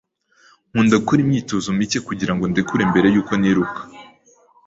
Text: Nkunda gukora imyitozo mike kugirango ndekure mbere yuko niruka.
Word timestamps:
Nkunda 0.69 0.95
gukora 1.01 1.19
imyitozo 1.21 1.67
mike 1.77 1.99
kugirango 2.07 2.43
ndekure 2.51 2.83
mbere 2.91 3.07
yuko 3.13 3.33
niruka. 3.41 3.81